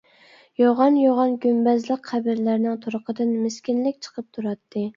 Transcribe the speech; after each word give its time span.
يوغان-يوغان 0.61 1.35
گۈمبەزلىك 1.43 2.03
قەبرىلەرنىڭ 2.09 2.81
تۇرقىدىن 2.87 3.39
مىسكىنلىك 3.45 4.03
چىقىپ 4.07 4.33
تۇراتتى. 4.35 4.87